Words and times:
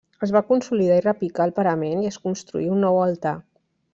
Es 0.27 0.31
va 0.35 0.39
consolidar 0.45 0.95
i 1.01 1.03
repicar 1.07 1.45
el 1.49 1.53
parament 1.59 2.03
i 2.05 2.09
es 2.13 2.19
construí 2.27 2.67
un 2.77 2.83
nou 2.87 3.01
altar. 3.05 3.37